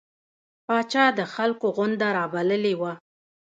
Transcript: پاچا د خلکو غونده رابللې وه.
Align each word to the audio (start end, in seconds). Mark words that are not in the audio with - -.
پاچا 0.65 1.05
د 1.17 1.19
خلکو 1.33 1.65
غونده 1.75 2.07
رابللې 2.17 2.73
وه. 2.81 2.93